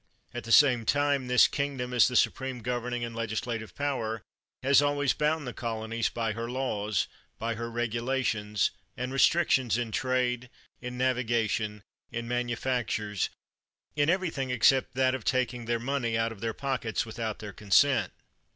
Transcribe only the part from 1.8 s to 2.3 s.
as the